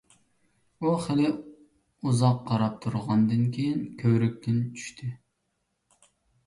[0.87, 5.13] ئۇ خېلى ئۇزاق قاراپ تۇرغاندىن كېيىن، كۆۋرۈكتىن چۈشتى.